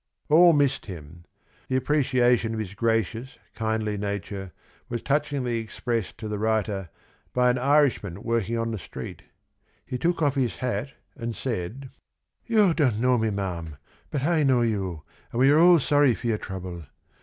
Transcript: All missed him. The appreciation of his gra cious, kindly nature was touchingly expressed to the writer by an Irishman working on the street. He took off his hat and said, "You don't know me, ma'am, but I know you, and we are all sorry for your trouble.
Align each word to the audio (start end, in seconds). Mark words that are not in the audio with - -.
All 0.29 0.51
missed 0.53 0.87
him. 0.87 1.25
The 1.67 1.75
appreciation 1.75 2.55
of 2.55 2.59
his 2.59 2.73
gra 2.73 3.03
cious, 3.03 3.37
kindly 3.53 3.97
nature 3.99 4.51
was 4.89 5.03
touchingly 5.03 5.59
expressed 5.59 6.17
to 6.17 6.27
the 6.27 6.39
writer 6.39 6.89
by 7.33 7.51
an 7.51 7.59
Irishman 7.59 8.23
working 8.23 8.57
on 8.57 8.71
the 8.71 8.79
street. 8.79 9.21
He 9.85 9.99
took 9.99 10.23
off 10.23 10.33
his 10.33 10.55
hat 10.55 10.93
and 11.15 11.35
said, 11.35 11.91
"You 12.47 12.73
don't 12.73 12.99
know 12.99 13.19
me, 13.19 13.29
ma'am, 13.29 13.77
but 14.09 14.23
I 14.23 14.41
know 14.41 14.63
you, 14.63 15.03
and 15.31 15.39
we 15.39 15.51
are 15.51 15.59
all 15.59 15.77
sorry 15.77 16.15
for 16.15 16.25
your 16.25 16.39
trouble. 16.39 16.87